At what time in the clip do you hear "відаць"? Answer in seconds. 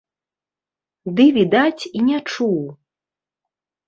1.35-1.83